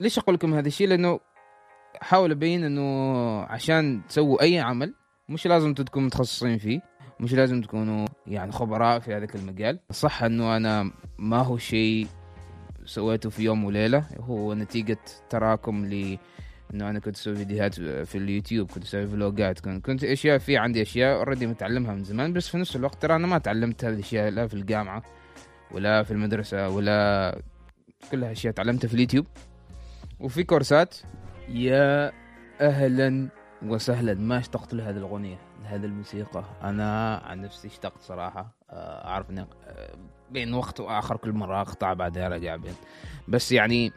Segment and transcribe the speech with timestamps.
[0.00, 1.20] ليش أقول لكم هذا الشيء؟ لأنه
[2.02, 2.82] احاول أبين إنه
[3.42, 4.94] عشان تسووا أي عمل
[5.28, 6.80] مش لازم تكونوا متخصصين فيه
[7.20, 9.78] مش لازم تكونوا يعني خبراء في هذاك المجال.
[9.90, 12.06] صح إنه أنا ما هو شيء
[12.84, 14.98] سويته في يوم وليلة هو نتيجة
[15.30, 16.18] تراكم ل
[16.74, 20.82] إنه أنا كنت أسوي فيديوهات في اليوتيوب كنت أسوي فلوجات كنت, كنت أشياء في عندي
[20.82, 24.30] أشياء اوريدي متعلمها من زمان بس في نفس الوقت ترى أنا ما تعلمت هذه الأشياء
[24.30, 25.02] لا في الجامعة
[25.70, 27.38] ولا في المدرسة ولا
[28.10, 29.26] كلها اشياء تعلمتها في اليوتيوب.
[30.22, 30.94] وفي كورسات؟
[31.48, 32.12] يا
[32.60, 33.28] أهلا
[33.62, 34.14] وسهلا.
[34.14, 36.44] ما اشتقت لهذه الأغنية لهذه الموسيقى.
[36.62, 38.52] أنا عن نفسي اشتقت صراحة.
[38.70, 39.94] آه، أعرف اني آه،
[40.30, 42.74] بين وقت وآخر كل مرة أقطع بعدين أرجع بين.
[43.28, 43.92] بس يعني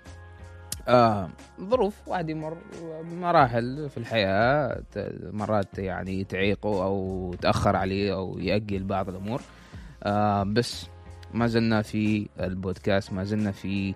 [0.88, 1.30] آه
[1.61, 2.57] ظروف واحد يمر
[3.03, 4.83] مراحل في الحياة
[5.31, 9.41] مرات يعني تعيقه أو تأخر عليه أو يأجل بعض الأمور.
[10.03, 10.88] آه بس
[11.33, 13.95] ما زلنا في البودكاست ما زلنا في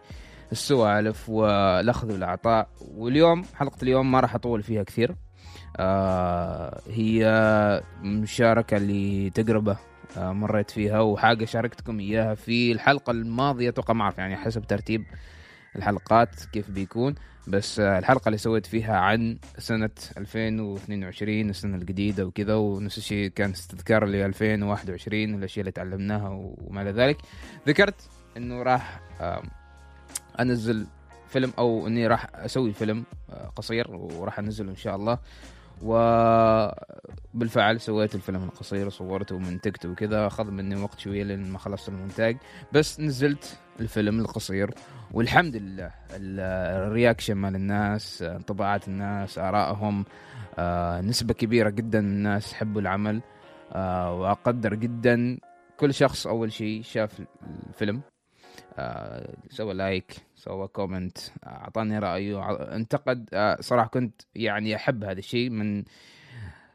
[0.52, 5.16] السوالف والأخذ والعطاء واليوم حلقة اليوم ما راح أطول فيها كثير.
[5.77, 7.23] آه هي
[8.01, 9.77] مشاركة لتجربة
[10.18, 13.70] آه مريت فيها وحاجة شاركتكم إياها في الحلقة الماضية.
[13.70, 15.05] أتوقع ما أعرف يعني حسب ترتيب
[15.76, 17.16] الحلقات كيف بيكون.
[17.48, 24.05] بس الحلقة اللي سويت فيها عن سنة 2022 السنة الجديدة وكذا ونفس الشيء كان استذكار
[24.05, 27.18] ل 2021 الأشياء اللي تعلمناها وما إلى ذلك.
[27.68, 29.01] ذكرت إنه راح
[30.40, 30.87] أنزل
[31.27, 35.18] فيلم أو إني راح أسوي فيلم آه، قصير وراح أنزله إن شاء الله.
[37.34, 42.37] وبالفعل سويت الفيلم القصير وصورته ومنتجته وكذا أخذ مني وقت شوية لين ما خلصت المونتاج.
[42.73, 44.73] بس نزلت الفيلم القصير
[45.12, 50.05] والحمد لله ال reaction مال الناس انطباعات الناس آرائهم
[50.60, 53.21] آه، نسبة كبيرة جدا من الناس حبوا العمل
[53.71, 55.37] آه، وأقدر جدا
[55.77, 57.21] كل شخص أول شيء شاف
[57.70, 58.01] الفيلم
[59.49, 65.84] سوى like سوى comment أعطاني رايه انتقد صراحة كنت يعني أحب هذا الشيء من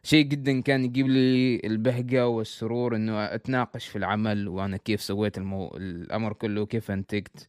[0.02, 5.76] شيء جدا كان يجيب لي البهجة والسرور إنه أتناقش في العمل وأنا كيف سويت المو...
[5.76, 7.48] الأمر كله كيف أنتجت.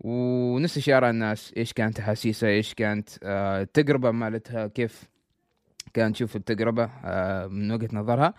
[0.00, 5.08] ونفس الشيء أرى الناس إيش كانت أحاسيسها إيش كانت آه التجربة مالتها كيف
[5.94, 6.14] كانت.
[6.14, 8.34] تشوف التجربة آه من وجهة نظرها.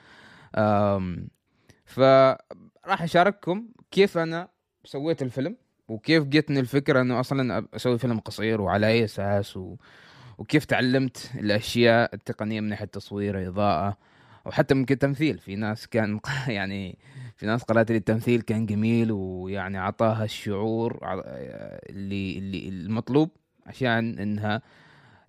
[1.86, 4.50] فراح أشارككم كيف أنا
[4.86, 5.63] سويت الفيلم.
[5.94, 9.76] وكيف جتني الفكرة إنه أصلا أسوي فيلم قصير وعلى أي أساس و...
[10.38, 13.98] وكيف تعلمت الأشياء التقنية من ناحية تصوير اضاءه
[14.46, 16.98] وحتى ممكن تمثيل في ناس كان يعني
[17.36, 21.00] في ناس قالت لي التمثيل كان جميل ويعني عطاها الشعور
[21.90, 23.30] اللي اللي المطلوب
[23.66, 24.62] عشان إنها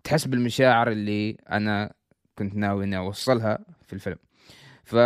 [0.04, 1.92] تحس بالمشاعر اللي أنا
[2.38, 4.19] كنت ناوي إني أوصلها في الفيلم.
[4.84, 4.96] ف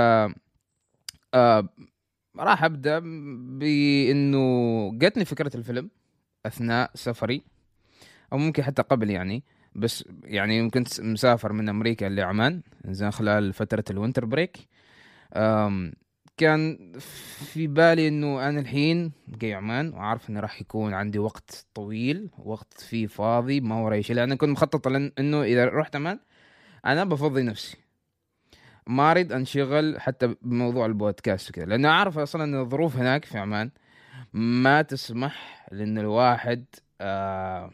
[1.34, 1.68] آه
[2.38, 2.98] راح أبدأ
[3.58, 4.38] بانه
[4.98, 5.90] جتني فكرة الفيلم
[6.46, 7.42] أثناء سفري
[8.32, 9.44] أو ممكن حتى قبل يعني
[9.74, 14.58] بس يعني كنت مسافر من أمريكا لعمان زين خلال فترة ال winter break
[16.36, 16.92] كان
[17.52, 22.80] في بالي إنه أنا الحين جاي عمان وعارف إنه راح يكون عندي وقت طويل وقت
[22.80, 24.86] فيه فاضي ما وراي شيء لأن كنت مخطط
[25.18, 26.18] إنه إذا رحت عمان
[26.86, 27.76] أنا بفضي نفسي.
[28.86, 33.70] ما أريد أنشغل حتى بموضوع البودكاست وكذا لأنه أعرف أصلا إن الظروف هناك في عمان
[34.32, 36.64] ما تسمح لأن الواحد
[37.00, 37.70] آه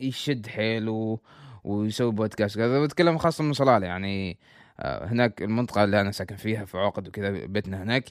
[0.00, 1.18] يشد حيله
[1.64, 2.58] ويسوي بودكاست.
[2.58, 4.38] هذا بتكلم خاصة من صلالة يعني
[4.80, 8.04] آه هناك المنطقة اللي أنا ساكن فيها في عقد وكذا بيتنا هناك.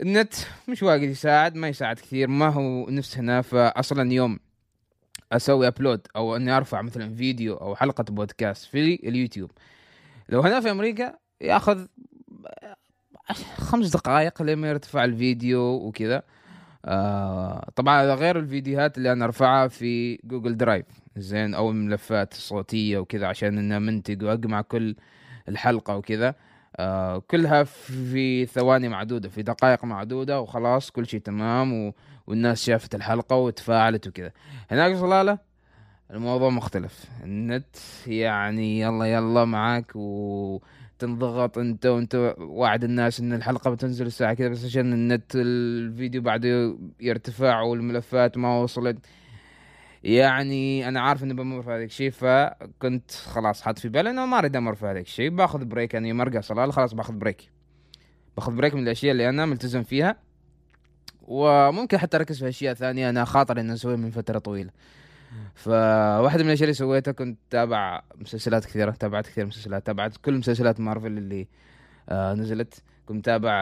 [0.00, 0.34] النت
[0.68, 3.42] مش واجد يساعد ما يساعد كثير ما هو نفس هنا.
[3.42, 4.38] فاصلا يوم
[5.32, 9.50] أسوي upload أو إني أرفع مثلا فيديو أو حلقة بودكاست في اليوتيوب
[10.28, 11.86] لو هنا في أمريكا ياخذ
[13.56, 16.22] خمس دقائق لما يرتفع الفيديو وكذا.
[16.84, 20.86] آه طبعا هذا غير الفيديوهات اللي أنا أرفعها في جوجل درايف.
[21.16, 24.96] زين أو الملفات الصوتية وكذا عشان إنها منتج وأجمع كل
[25.48, 26.34] الحلقة وكذا.
[26.76, 31.92] آه كلها في ثواني معدودة في دقائق معدودة وخلاص كل شيء تمام و...
[32.26, 34.32] والناس شافت الحلقة وتفاعلت وكذا.
[34.70, 35.38] هناك صلالة
[36.10, 37.04] الموضوع مختلف.
[37.24, 39.96] النت يعني يلا يلا معك
[41.04, 46.78] وتنضغط انت وانت واعد الناس ان الحلقة بتنزل الساعة كذا بس عشان النت الفيديو بعده
[47.00, 48.98] يرتفع والملفات ما وصلت.
[50.04, 54.38] يعني أنا عارف إني بمر في هذا الشيء فكنت خلاص حاط في بالي إنه ما
[54.38, 57.50] أريد أمر في هذا الشيء باخذ break يعني مرقى صلالة خلاص باخذ break
[58.36, 60.16] باخذ break من الأشياء اللي أنا ملتزم فيها.
[61.22, 64.70] وممكن حتى أركز في أشياء ثانية أنا خاطر إني أسويها من فترة طويلة.
[65.54, 70.80] فواحدة من الاشياء اللي سويتها كنت تابع مسلسلات كثيرة تابعت كثير مسلسلات تابعت كل مسلسلات
[70.80, 71.48] مارفل اللي
[72.08, 72.82] آه نزلت.
[73.06, 73.52] كنت تابع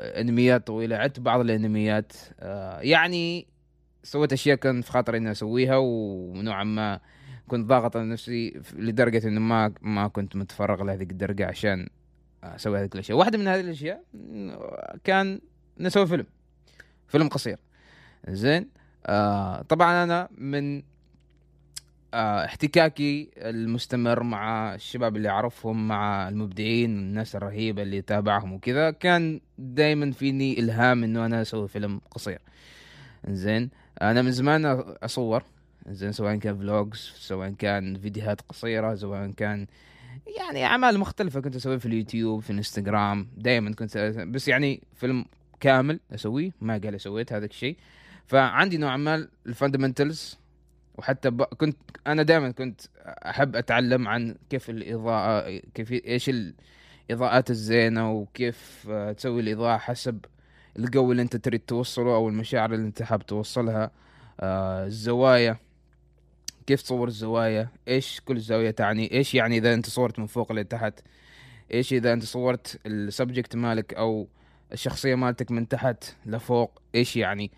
[0.00, 2.12] أنميات طويلة عدت بعض الأنميات.
[2.40, 3.46] آه يعني
[4.02, 7.00] سويت أشياء كان في خاطري إني أسويها ونوعا ما
[7.48, 11.88] كنت ضاغط على نفسي لدرجة إنه ما ما كنت متفرغ لهذيك الدرجة عشان
[12.44, 13.18] أسوي هذه الأشياء.
[13.18, 14.04] واحدة من هذه الأشياء
[15.04, 15.40] كان
[15.80, 16.26] نسوي فيلم
[17.08, 17.58] فيلم قصير.
[18.28, 18.68] زين؟
[19.06, 20.82] آه طبعا أنا من
[22.14, 30.10] احتكاكي المستمر مع الشباب اللي أعرفهم مع المبدعين الناس الرهيبة اللي تابعهم وكذا كان دائما
[30.10, 32.38] فيني إلهام إنه أنا أسوي فيلم قصير.
[33.28, 33.70] زين
[34.02, 34.64] أنا من زمان
[35.02, 35.42] أصور.
[35.88, 39.66] زين سواء كان فلوجز سواء كان فيديوهات قصيرة سواء كان
[40.38, 41.40] يعني أعمال مختلفة.
[41.40, 43.98] كنت اسويها في اليوتيوب في الإنستغرام دائما كنت
[44.28, 45.24] بس يعني فيلم
[45.60, 47.76] كامل أسويه ما قال سويت هذا الشيء.
[48.26, 50.40] فعندي نوعا ما ال fundamentals
[51.00, 51.42] وحتى ب...
[51.42, 51.76] كنت
[52.06, 56.30] أنا دائما كنت أحب أتعلم عن كيف الإضاءة كيف إيش
[57.10, 60.24] الاضاءات الزينة وكيف تسوي الإضاءة حسب
[60.78, 63.90] الجو اللي أنت تريد توصله أو المشاعر اللي أنت حاب توصلها.
[64.40, 65.56] آه الزوايا
[66.66, 71.00] كيف تصور الزوايا؟ إيش كل زاوية تعني؟ إيش يعني إذا أنت صورت من فوق لتحت؟
[71.72, 74.28] إيش إذا أنت صورت السبجكت مالك أو
[74.72, 77.50] الشخصية مالتك من تحت لفوق؟ إيش يعني؟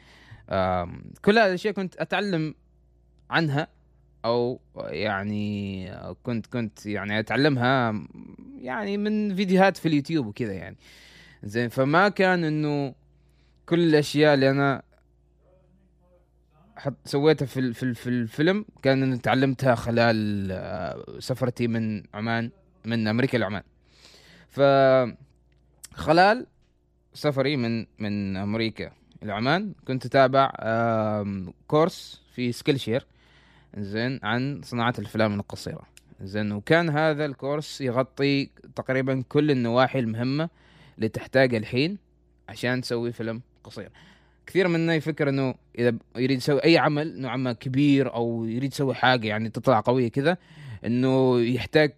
[1.22, 2.54] كل هذه الأشياء كنت أتعلم
[3.32, 3.68] عنها
[4.24, 5.90] أو يعني
[6.22, 8.02] كنت كنت يعني أتعلمها
[8.60, 10.76] يعني من فيديوهات في اليوتيوب وكذا يعني.
[11.42, 12.94] زين فما كان إنه
[13.66, 14.82] كل الأشياء اللي أنا
[16.76, 22.50] حط سويتها في في في الفيلم كان إني تعلمتها خلال آه، سفرتي من عمان
[22.84, 23.62] من أمريكا لعمان.
[24.48, 24.60] ف
[25.94, 26.46] خلال
[27.14, 28.92] سفري من من أمريكا
[29.22, 30.52] لعمان كنت أتابع
[31.66, 33.06] course في Skillshare
[33.78, 35.82] زين عن صناعة الأفلام القصيرة.
[36.22, 40.48] زين وكان هذا ال course يغطي تقريبا كل النواحي المهمة
[40.96, 41.98] اللي تحتاجها الحين
[42.48, 43.88] عشان تسوي فيلم قصير.
[44.46, 48.94] كثير منا يفكر إنه إذا يريد يسوي أي عمل نوعا ما كبير أو يريد يسوي
[48.94, 50.36] حاجة يعني تطلع قوية كذا
[50.86, 51.92] إنه يحتاج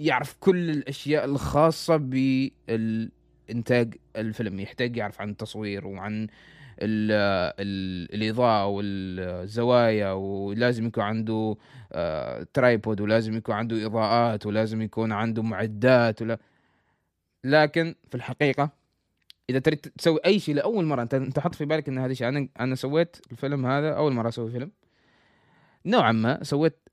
[0.00, 4.60] يعرف كل الأشياء الخاصة بالإنتاج الفيلم.
[4.60, 6.26] يحتاج يعرف عن التصوير وعن
[6.78, 7.12] ال
[7.60, 11.56] ال الإضاءة والزوايا ولازم يكون عنده
[11.92, 16.38] آه ترايبود ولازم يكون عنده إضاءات ولازم يكون عنده معدات ولا
[17.44, 18.70] لكن في الحقيقة
[19.50, 22.28] إذا تريد تسوي أي شيء لأول مرة انت أنت حط في بالك إن هذا الشيء
[22.28, 24.70] أنا أنا سويت الفيلم هذا أول مرة أسوي فيلم.
[25.86, 26.88] نوعا ما سويت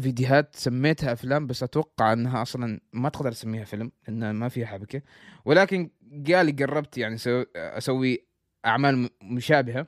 [0.00, 5.02] فيديوهات سميتها أفلام بس أتوقع إنها أصلا ما تقدر تسميها فيلم لأنها ما فيها حبكة.
[5.44, 5.90] ولكن
[6.28, 7.16] قال قربت يعني
[7.56, 8.26] أسوي
[8.66, 9.86] أعمال مشابهة.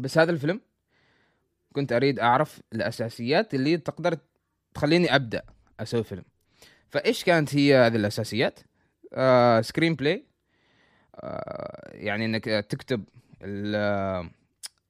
[0.00, 0.60] بس هذا الفيلم
[1.72, 4.18] كنت أريد أعرف الأساسيات اللي تقدر
[4.74, 5.42] تخليني أبدأ
[5.80, 6.24] أسوي فيلم.
[6.88, 8.60] فإيش كانت هي هذه الأساسيات؟
[9.14, 10.24] آه screenplay
[11.16, 13.04] آه يعني إنك تكتب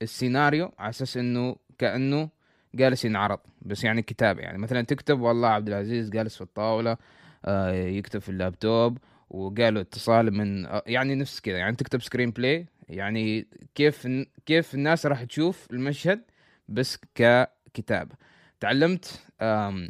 [0.02, 2.28] السيناريو على أساس إنه كأنه
[2.74, 6.96] جالس ينعرض بس يعني كتابه يعني مثلا تكتب والله عبد العزيز جالس في الطاولة
[7.44, 8.98] آه يكتب في اللابتوب
[9.30, 14.08] وجاله اتصال من آه يعني نفس كذا يعني تكتب screenplay يعني كيف
[14.46, 16.22] كيف الناس راح تشوف المشهد
[16.68, 18.16] بس ككتابه
[18.60, 19.88] تعلمت آه،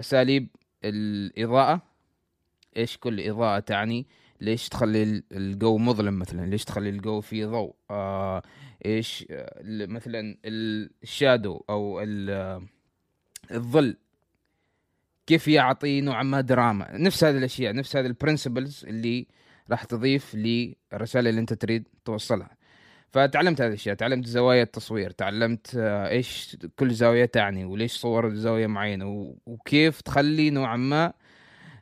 [0.00, 0.48] أساليب
[0.84, 1.82] الإضاءة.
[2.76, 4.06] إيش كل إضاءة تعني؟
[4.40, 8.42] ليش تخلي الجو مظلم مثلا؟ ليش تخلي الجو فيه ضوء؟ آه
[8.86, 9.26] إيش
[9.64, 12.00] مثلا ال shadow أو
[13.50, 13.96] الظل.
[15.26, 19.26] كيف يعطي نوعا ما دراما؟ نفس هذه الأشياء نفس هذه ال principles اللي
[19.70, 22.60] راح تضيف للرسالة اللي أنت تريد توصلها.
[23.10, 28.66] فتعلمت هذه الأشياء تعلمت زوايا التصوير تعلمت آه، إيش كل زاوية تعني وليش صور زاوية
[28.66, 31.12] معينة وكيف تخلي نوعا ما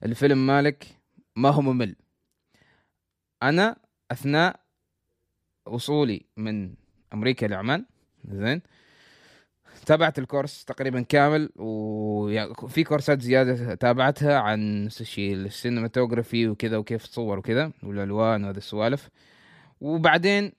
[0.05, 0.87] الفيلم مالك
[1.37, 1.97] ما هو ممل.
[3.43, 3.77] أنا
[4.11, 4.61] أثناء
[5.67, 6.75] وصولي من
[7.15, 7.85] أمريكا لعمان
[8.25, 8.63] زين
[9.87, 17.73] تابعت الكورس تقريبا كامل وفي كورسات زيادة تابعتها عن الشيء السينماتوجرافي وكذا وكيف تصور وكذا
[17.83, 19.09] والألوان وهذه السوالف.
[19.81, 20.53] وبعدين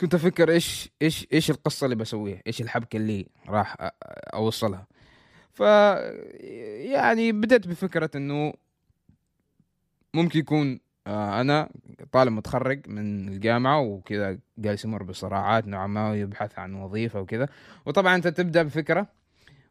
[0.00, 3.76] كنت أفكر إيش إيش إيش القصة اللي بسويها إيش الحبكة اللي راح
[4.34, 4.86] أوصلها.
[5.52, 5.60] ف
[6.90, 8.52] يعني بدأت بفكرة إنه
[10.14, 11.68] ممكن يكون أنا
[12.12, 17.48] طالب متخرج من الجامعة وكذا جالس يمر بصراعات نوعا ما ويبحث عن وظيفة وكذا.
[17.86, 19.06] وطبعا أنت تبدأ بفكرة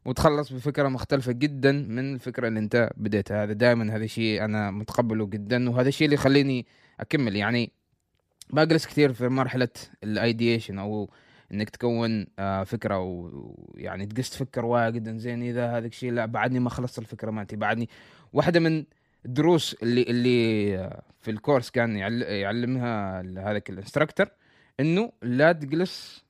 [0.06, 3.44] وتخلص بفكرة مختلفة جدا من الفكرة اللي أنت بديتها.
[3.44, 6.66] هذا دائما هذا الشيء أنا متقبله جدا وهذا الشيء اللي يخليني
[7.00, 7.36] أكمل.
[7.36, 7.72] يعني
[8.50, 9.70] بجلس كثير في مرحلة
[10.04, 11.10] ال ideation أو
[11.52, 16.70] إنك تكون آه، فكرة ويعني تقص تفكر واجد زين إذا هذا الشيء لا بعدني ما
[16.70, 17.90] خلصت الفكرة مالتي بعدني
[18.34, 18.86] واحدة من
[19.26, 24.28] الدروس اللي اللي في ال course كان يعلمها هذاك ال instructor
[24.80, 26.26] إنه لا تجلس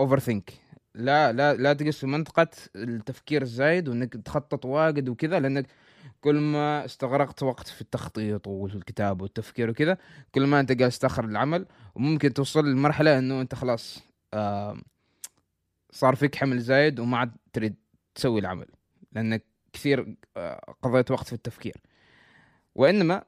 [0.00, 0.52] overthink
[0.94, 5.66] لا لا لا تجلس في منطقة التفكير الزايد وإنك تخطط واجد وكذا لأنك
[6.20, 9.98] كل ما استغرقت وقت في التخطيط والكتابة والتفكير وكذا
[10.34, 14.02] كل ما أنت جالس تأخر العمل وممكن توصل لمرحلة إنه أنت خلاص
[15.90, 17.74] صار فيك حمل زايد وما عاد تريد
[18.14, 18.66] تسوي العمل
[19.12, 21.76] لأنك كثير آه قضيت وقت في التفكير.
[22.74, 23.24] وإنما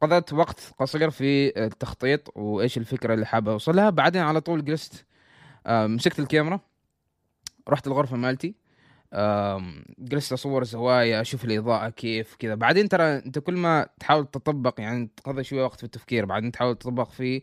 [0.00, 5.06] قضيت وقت قصير في التخطيط وإيش الفكرة اللي حابة اوصلها بعدين على طول جلست
[5.66, 6.60] مسكت الكاميرا
[7.68, 8.54] رحت الغرفة مالتي
[9.98, 12.54] جلست أصور زوايا أشوف الإضاءة كيف كذا.
[12.54, 16.76] بعدين ترى أنت كل ما تحاول تطبق يعني تقضي شوية وقت في التفكير بعدين تحاول
[16.76, 17.42] تطبق في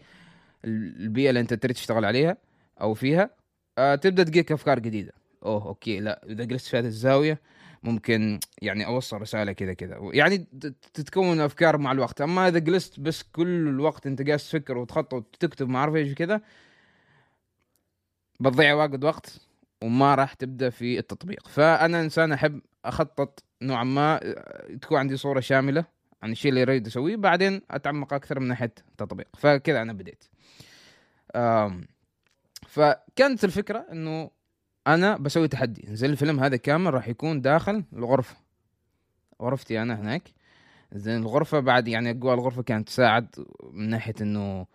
[0.65, 2.37] البيئة اللي أنت تريد تشتغل عليها
[2.81, 3.29] أو فيها
[3.77, 5.13] آه تبدأ تجيك أفكار جديدة.
[5.45, 7.41] أوه okay لا إذا جلست في هذه الزاوية
[7.83, 9.97] ممكن يعني أوصل رسالة كذا كذا.
[10.13, 10.37] يعني
[10.93, 12.21] تتكون أفكار مع الوقت.
[12.21, 16.41] أما إذا جلست بس كل الوقت أنت جالس تفكر وتخطط وتكتب ما أعرف إيش وكذا
[18.39, 19.39] بتضيع واجد وقت
[19.83, 21.47] وما راح تبدأ في التطبيق.
[21.47, 24.19] فأنا إنسان أحب أخطط نوعا ما
[24.81, 25.85] تكون عندي صورة شاملة
[26.23, 29.27] عن الشيء اللي أريد أسويه بعدين أتعمق أكثر من ناحية التطبيق.
[29.37, 30.23] فكذا أنا بديت.
[32.67, 34.31] فكانت الفكرة إنه
[34.87, 35.85] أنا بسوي تحدي.
[35.95, 38.35] زي الفيلم هذا كامل راح يكون داخل الغرفة.
[39.41, 40.23] غرفتي أنا هناك؟
[40.93, 43.27] زين الغرفة بعد يعني أقوى الغرفة كانت تساعد
[43.71, 44.65] من ناحية إنه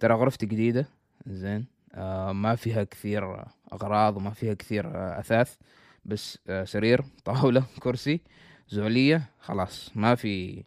[0.00, 0.86] ترى غرفتي جديدة.
[1.26, 5.56] زين آه ما فيها كثير أغراض وما فيها كثير آه أثاث
[6.04, 8.20] بس آه سرير طاولة كرسي
[8.68, 9.90] زولية خلاص.
[9.96, 10.64] ما في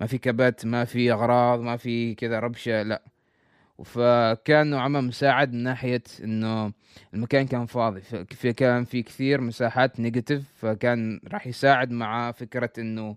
[0.00, 3.02] ما في كبت ما في أغراض ما في كذا ربشة لا.
[3.84, 6.72] فكان نوعا ما مساعد من ناحية إنه
[7.14, 8.00] المكان كان فاضي.
[8.30, 13.16] في كان في كثير مساحات نيجاتيف فكان راح يساعد مع فكرة إنه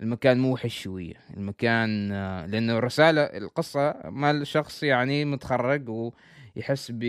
[0.00, 1.14] المكان موحش شوية.
[1.36, 7.02] المكان آه، لأنه الرسالة القصة مال شخص يعني متخرج ويحس ب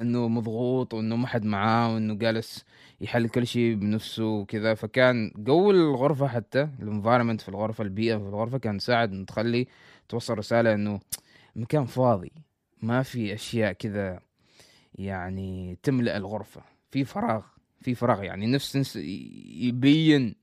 [0.00, 2.64] إنه مضغوط وإنه ما حد معاه وإنه جالس
[3.00, 4.74] يحل كل شيء بنفسه وكذا.
[4.74, 9.66] فكان جو الغرفة حتى الانفايرمنت في الغرفة البيئة في الغرفة كان تساعد إنه تخلي
[10.08, 11.00] توصل رسالة إنه
[11.56, 12.32] المكان فاضي
[12.82, 14.20] ما في أشياء كذا
[14.94, 17.42] يعني تملأ الغرفة في فراغ
[17.80, 20.34] في فراغ يعني نفس يبين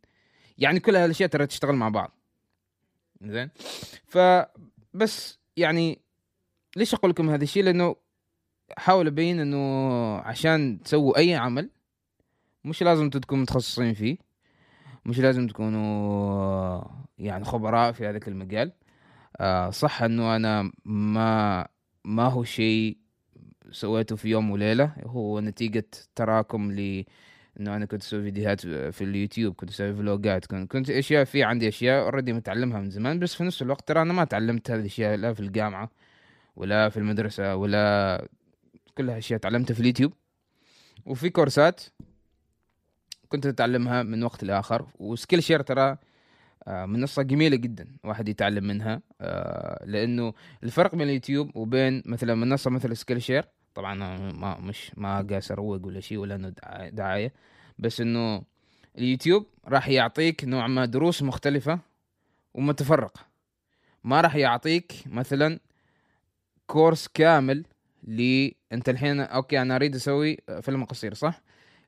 [0.57, 2.11] يعني كل هالأشياء ترى تشتغل مع بعض.
[3.21, 3.49] زين؟
[4.05, 5.99] فبس يعني
[6.75, 7.95] ليش أقول لكم هذا الشيء؟ لأنه
[8.77, 11.69] احاول أبين إنه عشان تسووا أي عمل
[12.65, 14.17] مش لازم تكونوا متخصصين فيه
[15.05, 16.83] مش لازم تكونوا
[17.17, 18.71] يعني خبراء في هذاك المجال.
[19.37, 21.67] آه صح أنه أنا ما
[22.05, 22.97] ما هو شيء
[23.71, 24.93] سويته في يوم وليلة.
[25.05, 25.85] هو نتيجة
[26.15, 27.05] تراكم ل
[27.59, 31.67] إنه أنا كنت أسوي فيديوهات في اليوتيوب كنت أسوي فلوجات كنت, كنت أشياء في عندي
[31.67, 35.15] أشياء already متعلمها من زمان بس في نفس الوقت ترى أنا ما تعلمت هذه الأشياء
[35.15, 35.89] لا في الجامعة
[36.55, 38.27] ولا في المدرسة ولا
[38.97, 40.13] كلها اشياء تعلمتها في اليوتيوب.
[41.05, 41.81] وفي كورسات
[43.29, 45.97] كنت أتعلمها من وقت لآخر و Skillshare ترى
[46.67, 52.97] منصة جميلة جدا واحد يتعلم منها آه، لأنه الفرق بين اليوتيوب وبين مثلا منصة مثل
[52.97, 56.53] Skillshare طبعا ما مش ما جالس أروج ولا شيء ولا إنه
[56.89, 57.33] دعاية
[57.79, 58.43] بس إنه
[58.97, 61.79] اليوتيوب راح يعطيك نوع ما دروس مختلفة
[62.53, 63.21] ومتفرقة
[64.03, 65.59] ما راح يعطيك مثلا
[66.67, 67.65] course كامل
[68.03, 71.41] لي أنت الحين okay أنا أريد أسوي فيلم قصير صح؟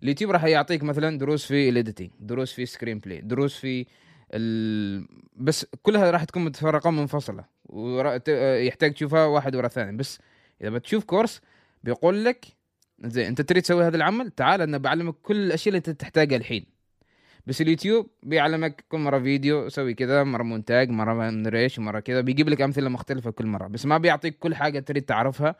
[0.03, 3.85] اليوتيوب راح يعطيك مثلا دروس في ال editing دروس في screenplay دروس في
[4.33, 5.07] ال...
[5.35, 9.97] بس كلها راح تكون متفرقة منفصلة ويحتاج تشوفها واحد ورا الثاني.
[9.97, 10.19] بس
[10.61, 11.41] إذا بتشوف course
[11.83, 12.45] بيقول لك
[13.03, 16.65] زين أنت تريد تسوي هذا العمل؟ تعال أنا بعلمك كل الأشياء اللي أنت تحتاجها الحين.
[17.47, 22.49] بس اليوتيوب بيعلمك كل مرة فيديو سوي كذا مرة مونتاج مرة نريش مرة كذا بيجيب
[22.49, 23.67] لك أمثلة مختلفة كل مرة.
[23.67, 25.55] بس ما بيعطيك كل حاجة تريد تعرفها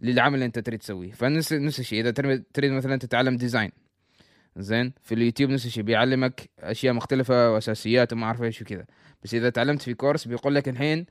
[0.00, 1.12] للعمل اللي أنت تريد تسويه.
[1.12, 2.10] فنفس نفس الشيء إذا
[2.54, 3.70] تريد مثلا تتعلم design.
[4.56, 8.84] زين؟ في اليوتيوب نفس الشيء بيعلمك أشياء مختلفة وأساسيات وما أعرف إيش وكذا.
[9.22, 11.06] بس إذا تعلمت في course بيقول لك الحين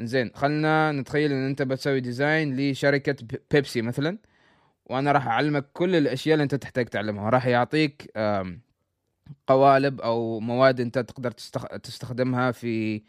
[0.00, 3.16] زين خلنا نتخيل إن أنت بتسوي design لشركة
[3.50, 4.18] بيبسي مثلا
[4.86, 7.30] وأنا راح أعلمك كل الأشياء اللي أنت تحتاج تعلمها.
[7.30, 8.12] راح يعطيك
[9.46, 11.30] قوالب أو مواد أنت تقدر
[11.82, 13.02] تستخدمها في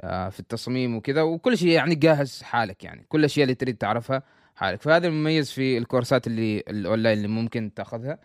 [0.00, 1.22] آه، في التصميم وكذا.
[1.22, 3.06] وكل شيء يعني جاهز حالك يعني.
[3.08, 4.22] كل الاشياء اللي تريد تعرفها
[4.56, 4.82] حالك.
[4.82, 8.18] فهذا المميز في الكورسات اللي الأونلاين اللي ممكن تأخذها.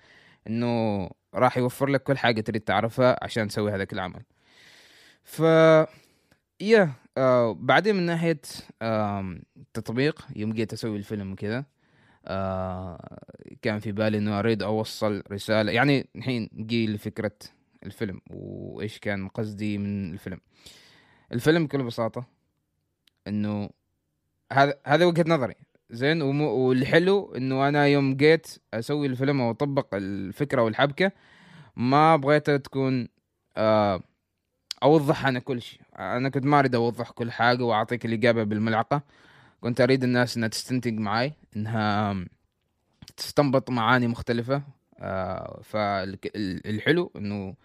[0.47, 4.23] إنه راح يوفر لك كل حاجة تريد تعرفها عشان تسوي هذاك العمل.
[5.23, 5.39] ف
[6.61, 8.41] yeah آه بعدين من ناحية
[8.81, 11.65] آه التطبيق يوم جيت أسوي الفيلم وكذا
[12.25, 13.19] آه
[13.61, 17.31] كان في بالي إنه أريد أوصل رسالة يعني الحين جي لفكره
[17.83, 20.39] الفيلم وإيش كان قصدي من الفيلم.
[21.31, 22.27] الفيلم بكل بساطة
[23.27, 23.69] إنه
[24.53, 25.55] هذا هذا وجهة نظري.
[25.89, 31.11] زين والحلو إنه أنا يوم جيت أسوي الفيلم أو أطبق الفكرة والحبكة
[31.75, 33.07] ما بغيتها تكون
[33.57, 34.01] آه
[34.83, 35.81] أوضح أنا كل شيء.
[35.99, 39.01] أنا كنت ما أريد أوضح كل حاجة وأعطيك الإجابة بالملعقة.
[39.61, 42.15] كنت أريد الناس إنها تستنتج معي إنها
[43.17, 44.61] تستنبط معاني مختلفة.
[44.99, 47.55] آه فالحلو إنه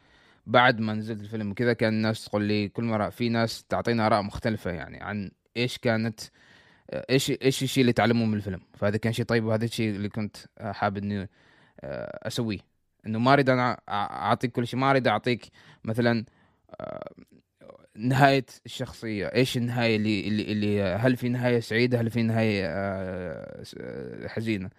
[0.47, 4.23] بعد ما نزلت الفيلم وكذا كان الناس تقول لي كل مره في ناس تعطينا آراء
[4.23, 6.21] مختلفة يعني عن إيش كانت
[6.92, 10.37] إيش إيش الشيء اللي تعلموه من الفيلم؟ فهذا كان شيء طيب وهذا الشيء اللي كنت
[10.61, 11.28] حابب إني
[11.80, 12.59] آه، أسويه.
[13.06, 15.47] إنه ما أريد أنا أعطيك كل شيء ما أريد أعطيك
[15.85, 16.25] مثلا
[16.80, 17.11] آه،
[17.97, 19.26] نهاية الشخصية.
[19.26, 24.70] إيش النهاية اللي اللي, اللي هل في نهاية سعيدة هل في نهاية آه، حزينة؟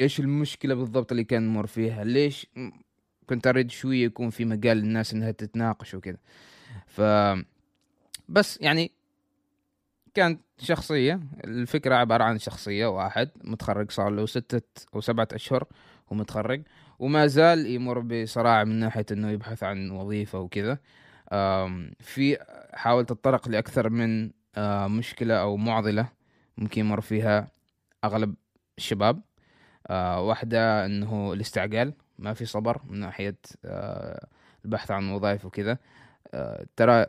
[0.00, 2.46] إيش المشكلة بالضبط اللي كان نمر فيها؟ ليش
[3.26, 6.18] كنت أريد شوية يكون في مجال للناس إنها تتناقش وكذا.
[6.86, 7.00] ف
[8.28, 8.92] بس يعني
[10.14, 15.64] كانت شخصية الفكرة عبارة عن شخصية واحد متخرج صار له ستة أو سبعة أشهر
[16.10, 16.62] ومتخرج
[16.98, 20.78] وما زال يمر بصراع من ناحية إنه يبحث عن وظيفة وكذا.
[22.00, 22.38] في
[22.74, 24.30] حاول تتطرق لأكثر من
[24.98, 26.08] مشكلة أو معضلة
[26.58, 27.48] ممكن يمر فيها
[28.04, 28.34] أغلب
[28.78, 29.22] الشباب.
[29.90, 33.36] واحدة إنه الاستعجال ما في صبر من ناحية
[34.64, 35.78] البحث عن وظائف وكذا.
[36.76, 37.06] ترى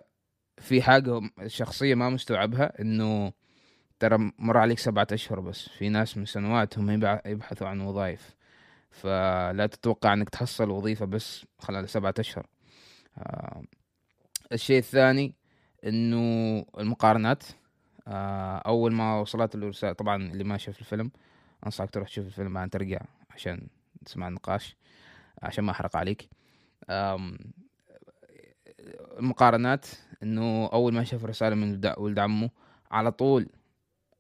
[0.64, 3.34] في حاجة شخصية ما مستوعبها إنه
[4.00, 5.70] ترى مر عليك سبعة أشهر بس.
[5.70, 6.90] في ناس من سنوات هم
[7.26, 8.36] يبحثوا عن وظائف.
[8.92, 12.48] فلا تتوقع إنك تحصل وظيفة بس خلال سبعة أشهر.
[13.18, 13.64] آه
[14.52, 15.36] الشيء الثاني
[15.86, 17.44] إنه المقارنات.
[18.08, 21.12] آه أول ما وصلت الرسالة طبعا اللي ما شاف الفيلم
[21.66, 23.68] أنصحك تروح تشوف الفيلم بعدين ترجع عشان
[24.06, 24.76] تسمع النقاش
[25.42, 26.30] عشان ما أحرق عليك.
[29.20, 29.86] المقارنات
[30.24, 32.50] إنه أول ما شاف رساله من ولد عمه
[32.92, 33.50] على طول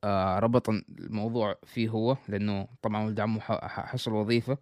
[0.03, 4.57] آه ربط الموضوع فيه هو لأنه طبعا ولد عمه حصل وظيفة.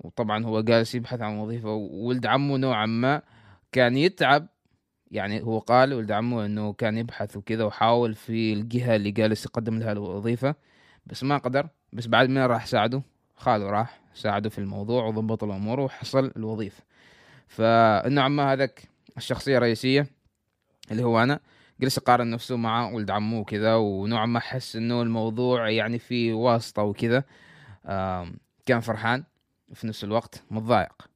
[0.00, 3.22] وطبعا هو جالس يبحث عن وظيفة وولد عمه نوعا ما
[3.72, 4.48] كان يتعب.
[5.10, 9.78] يعني هو قال ولد عمه إنه كان يبحث وكذا وحاول في الجهة اللي جالس يقدم
[9.78, 10.54] لها الوظيفة
[11.06, 11.68] بس ما قدر.
[11.92, 13.02] بس بعد ما راح ساعده
[13.36, 16.82] خاله راح ساعده في الموضوع وضبط الأمور وحصل الوظيفة.
[17.48, 18.82] فنوعا ما هذاك
[19.16, 20.06] الشخصية الرئيسية.
[20.92, 21.40] اللي هو أنا
[21.80, 26.82] جلس يقارن نفسه مع ولد عمه وكذا ونوعا ما حس إنه الموضوع يعني في واسطة
[26.82, 27.24] وكذا.
[28.66, 29.24] كان فرحان
[29.74, 31.08] في نفس الوقت متضايق.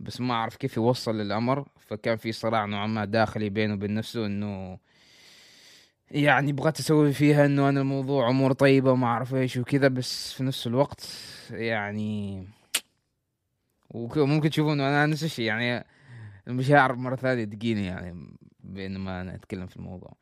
[0.00, 4.26] بس ما أعرف كيف يوصل للامر فكان في صراع نوعا ما داخلي بينه وبين نفسه
[4.26, 4.78] إنه
[6.10, 10.42] يعني بغيت أسوي فيها إنه أنا الموضوع أمور طيبة وما أعرف إيش وكذا بس في
[10.42, 11.08] نفس الوقت
[11.50, 12.46] يعني
[13.90, 15.84] وممكن تشوفون أنا نفس الشيء يعني
[16.48, 18.36] المشاعر مرة ثانية تجيني يعني.
[18.64, 20.12] بينما أنا أتكلم في الموضوع.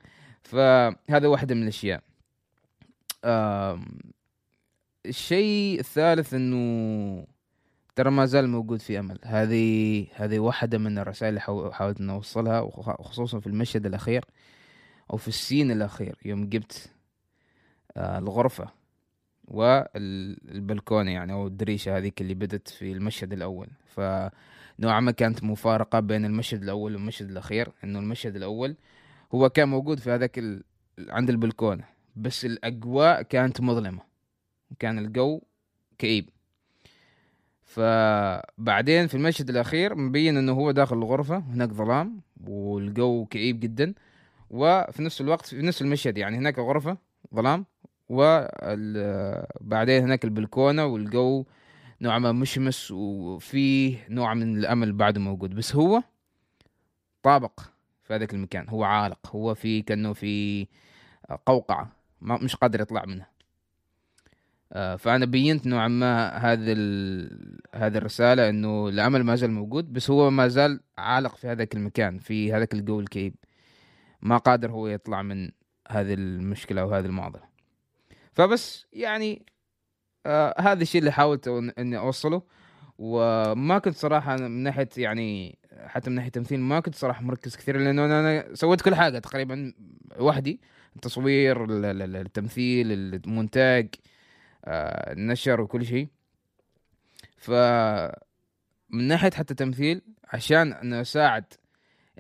[0.43, 2.03] فهذا واحدة من الأشياء.
[5.07, 7.27] الشيء الثالث إنه
[7.97, 9.19] ترى ما زال موجود في أمل.
[9.25, 14.25] هذه هذه واحدة من الرسائل اللي حاولت ان أوصلها وخصوصا في المشهد الأخير
[15.13, 16.91] أو في السين الأخير يوم جبت
[17.97, 18.69] آه، الغرفة
[19.49, 23.69] والبلكونة يعني أو الدريشة هذيك اللي بدت في المشهد الأول.
[23.87, 24.01] ف
[24.79, 28.77] نوعا ما كانت مفارقة بين المشهد الأول والمشهد الأخير إنه المشهد الأول
[29.35, 30.65] هو كان موجود في هذاك ال...
[31.09, 31.85] عند البلكونة
[32.17, 34.01] بس الأجواء كانت مظلمة
[34.79, 35.41] كان الجو
[35.99, 36.31] كئيب.
[37.65, 43.95] فبعدين في المشهد الأخير مبين إنه هو داخل الغرفة هناك ظلام والجو كئيب جدا
[44.51, 46.97] وفي نفس الوقت في نفس المشهد يعني هناك غرفة
[47.35, 47.65] ظلام
[48.09, 51.45] وبعدين هناك البلكونة والجو
[52.01, 55.55] نوعا ما مشمس وفيه نوع من الأمل بعده موجود.
[55.55, 56.03] بس هو
[57.23, 57.61] طابق
[58.05, 60.67] في هذاك المكان هو عالق هو في كأنه في
[61.47, 63.39] قوقعة ما مش قادر يطلع منها
[64.73, 66.73] آه، فأنا بينت نوعا ما هذه
[67.75, 72.19] هذه الرسالة إنه الأمل ما زال موجود بس هو ما زال عالق في هذاك المكان
[72.19, 73.35] في هذاك الجو الكئيب.
[74.23, 75.51] ما قادر هو يطلع من
[75.89, 77.43] هذه المشكلة وهذه المعضلة.
[78.33, 79.47] فبس يعني
[80.27, 82.43] آه هذا الشيء اللي حاولت إني أوصله
[82.99, 87.77] وما كنت صراحة من ناحية يعني حتى من ناحية تمثيل ما كنت صراحة مركز كثير
[87.77, 89.73] لأنه أنا سويت كل حاجة تقريبا
[90.21, 90.61] وحدي
[90.97, 93.89] التصوير التمثيل المونتاج
[94.65, 96.09] آه النشر وكل شيء.
[97.37, 97.51] ف
[98.91, 101.45] من ناحية حتى تمثيل عشان اني اساعد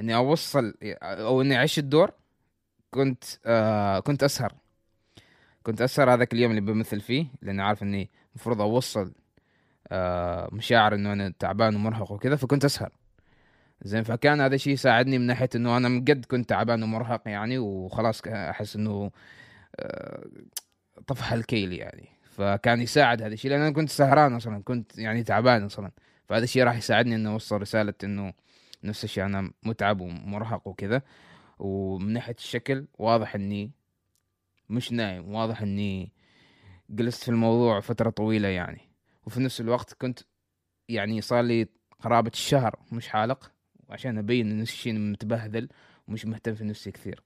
[0.01, 2.11] إني أوصل أو إني أعيش الدور
[2.91, 4.55] كنت آه كنت أسهر.
[5.69, 9.15] كنت أسهر هذاك اليوم اللي بمثل فيه لاني عارف إني المفروض أوصل
[9.89, 12.93] آه مشاعر إنه أنا تعبان ومرهق وكذا فكنت أسهر.
[13.83, 17.59] زين فكان هذا الشيء يساعدني من ناحية إنه أنا من قد كنت تعبان ومرهق يعني
[17.59, 19.11] وخلاص أحس إنه
[19.81, 20.27] آه،
[21.07, 22.09] طفح الكيل يعني.
[22.31, 25.91] فكان يساعد هذا الشيء لأن أنا كنت سهران أصلا كنت يعني تعبان أصلا.
[26.29, 28.33] فهذا الشيء راح يساعدني إنه أوصل رسالة إنه
[28.85, 31.03] نفس الشيء أنا متعب ومرهق وكذا.
[31.59, 33.78] ومن ناحية الشكل واضح إني
[34.71, 36.13] مش نايم واضح إني
[36.91, 38.81] جلست في الموضوع فترة طويلة يعني.
[39.27, 40.19] وفي نفس الوقت كنت
[40.89, 41.67] يعني صار لي
[42.01, 43.53] قرابة الشهر مش حالق
[43.91, 45.69] عشان أبين إن الشيء متبهذل
[46.09, 47.23] ومش مهتم في نفسي كثير.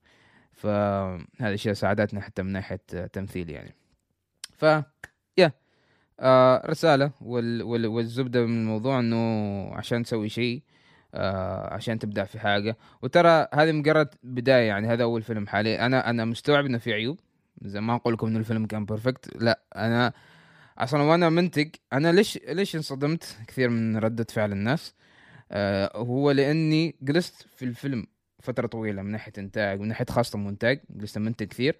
[0.51, 2.75] فهذا الشيء ساعدتني حتى من ناحية
[3.13, 3.75] تمثيل يعني.
[4.51, 4.63] ف
[5.37, 5.51] يا
[6.19, 7.63] آه رسالة وال...
[7.63, 7.87] وال...
[7.87, 9.17] والزبدة من الموضوع إنه
[9.75, 10.63] عشان تسوي شيء
[11.13, 12.77] آه عشان تبدأ في حاجة.
[13.01, 17.19] وترى هذه مجرد بداية يعني هذا أول فيلم حالي أنا أنا مستوعب إنه في عيوب.
[17.65, 20.13] زي ما أقول لكم إنه الفيلم كان بيرفكت لا أنا
[20.77, 24.95] أصلا وأنا منتج أنا ليش ليش انصدمت كثير من ردة فعل الناس؟
[25.51, 28.05] آه هو لأني جلست في الفيلم
[28.39, 31.79] فترة طويلة من ناحية إنتاج من ناحية خاصة مونتاج جلست منتج كثير.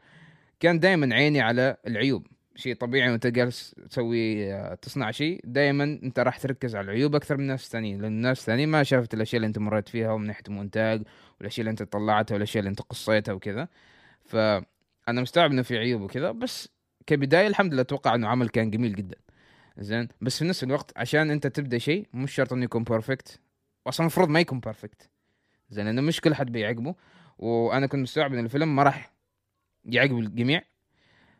[0.59, 6.19] كان دائما عيني على العيوب شيء طبيعي وأنت جالس تسوي آه، تصنع شيء دائما أنت
[6.19, 9.47] راح تركز على العيوب أكثر من الناس الثانيين لأن الناس الثانيين ما شافت الأشياء اللي
[9.47, 11.03] أنت مريت فيها ومن ناحية مونتاج
[11.39, 13.67] والأشياء اللي أنت طلعتها والأشياء اللي أنت قصيتها وكذا.
[15.07, 16.69] فانا مستوعب إنه في عيوب وكذا بس
[17.07, 19.17] كبداية الحمد لله أتوقع إنه عمل كان جميل جدا.
[19.77, 23.39] زين؟ بس في نفس الوقت عشان أنت تبدأ شيء مش شرط إنه يكون perfect
[23.87, 25.09] أصلا المفروض ما يكون perfect
[25.69, 26.95] زين؟ لأنه مش كل حد بيعجبه.
[27.37, 29.13] وأنا كنت مستوعب إن الفيلم ما راح
[29.85, 30.61] يعجب الجميع.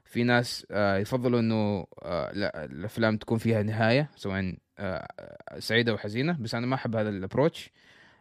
[0.06, 5.08] في ناس آه، يفضلوا إنه آه، لا الأفلام تكون فيها نهاية سواء آه،
[5.60, 6.38] سعيدة أو حزينة.
[6.39, 7.72] بس أنا ما أحب هذا ال approach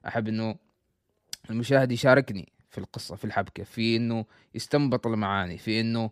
[0.06, 0.56] أحب إنه
[1.50, 2.52] المشاهد يشاركني.
[2.72, 6.10] في القصة في الحبكة في إنه يستنبط المعاني في إنه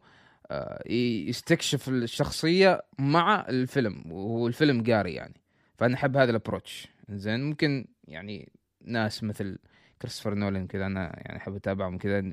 [1.29, 5.41] يستكشف الشخصية مع الفيلم وهو الفيلم قاري يعني.
[5.79, 8.53] فأنا أحب هذا ال approach زين ممكن يعني
[8.85, 9.59] ناس مثل
[10.03, 12.33] كريستوفر نولان كذا أنا يعني أحب أتابعهم كذا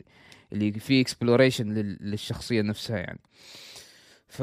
[0.54, 3.20] اللي في exploration للشخصية نفسها يعني.
[4.28, 4.42] ف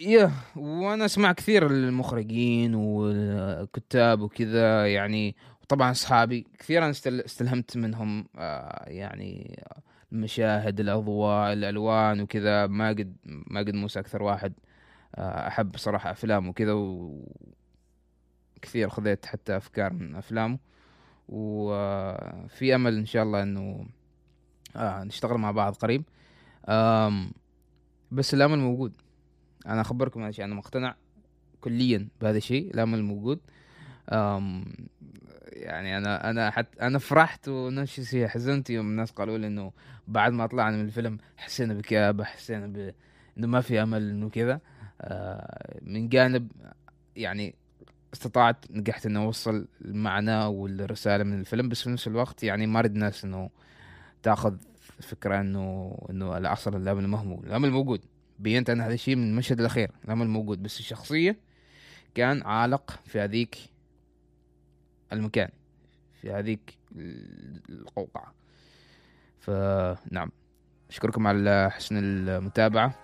[0.00, 5.36] yeah وأنا أسمع كثير المخرجين والكتاب وكذا يعني
[5.68, 9.62] طبعا أصحابي كثيرا استلهمت منهم آه، يعني
[10.12, 12.66] المشاهد الأضواء الألوان وكذا.
[12.66, 14.52] ما قد ما قد موسى أكثر واحد
[15.14, 16.72] آه، أحب صراحة أفلام وكذا
[18.56, 20.58] وكثير خذيت حتى أفكار من أفلامه.
[21.28, 23.86] وفي أمل إن شاء الله إنه
[24.76, 26.02] آه نشتغل مع بعض قريب.
[28.12, 28.92] بس الأمل موجود.
[29.66, 30.94] أنا أخبركم هذا الشيء أنا مقتنع
[31.60, 33.40] كليا بهذا الشيء الأمل موجود.
[35.58, 39.72] يعني أنا أنا حتى أنا فرحت ونفس الشيء حزنت يوم الناس قالوا لي إنه
[40.08, 42.94] بعد ما طلعنا من الفيلم حسينا بكآبة حسينا ب...
[43.38, 44.60] إنه ما في أمل إنه كذا.
[45.00, 46.52] آه من جانب
[47.16, 47.54] يعني
[48.14, 52.92] استطعت نجحت إنه أوصل المعنى والرسالة من الفيلم بس في نفس الوقت يعني ما اريد
[52.92, 53.50] الناس إنه
[54.22, 54.56] تأخذ
[55.00, 58.04] فكرة إنه إنه الاصل الأمل هو الأمل موجود.
[58.38, 60.62] بينت أنا هذا الشيء من المشهد الأخير الأمل موجود.
[60.62, 61.36] بس الشخصية
[62.14, 63.58] كان عالق في هذيك
[65.12, 65.48] المكان
[66.20, 66.78] في هذيك
[67.70, 68.32] القوقعة.
[69.38, 70.30] فنعم
[70.90, 72.94] أشكركم على حسن المتابعة.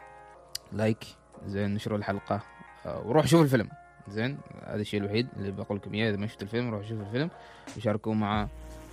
[0.72, 1.04] لايك
[1.46, 2.42] زين نشروا الحلقة.
[2.86, 3.68] وروح شوف الفيلم.
[4.08, 6.10] زين هذا الشيء الوحيد اللي بقول لكم إياه.
[6.10, 7.30] إذا ما شفت الفيلم روحوا شوفوا الفيلم.
[7.76, 8.48] وشاركوه مع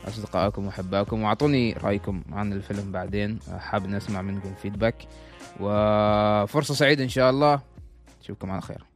[0.08, 1.24] أصدقائكم وأحبائكم.
[1.24, 3.40] وأعطوني رأيكم عن الفيلم بعدين.
[3.58, 4.96] حابب نسمع منكم فيدباك
[5.60, 7.62] وفرصة سعيدة إن شاء الله.
[8.22, 8.91] أشوفكم على خير.